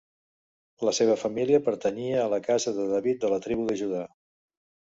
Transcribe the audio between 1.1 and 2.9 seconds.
família pertanyia a la Casa de